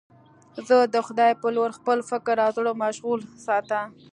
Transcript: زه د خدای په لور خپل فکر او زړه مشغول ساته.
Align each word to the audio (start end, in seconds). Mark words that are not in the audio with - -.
زه 0.67 0.77
د 0.93 0.95
خدای 1.07 1.31
په 1.41 1.47
لور 1.55 1.69
خپل 1.79 1.97
فکر 2.11 2.35
او 2.45 2.51
زړه 2.57 2.71
مشغول 2.83 3.19
ساته. 3.45 3.81